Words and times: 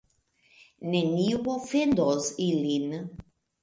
Neniu 0.95 1.45
ofendos 1.59 2.35
ilin. 2.51 3.01